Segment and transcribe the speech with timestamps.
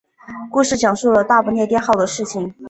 [0.49, 2.55] 故事讲述了大不列颠号的事情。